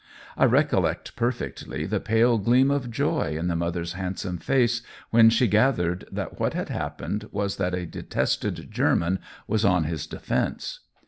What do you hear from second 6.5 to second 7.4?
had happened